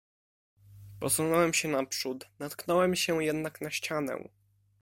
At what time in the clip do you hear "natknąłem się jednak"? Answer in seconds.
2.39-3.61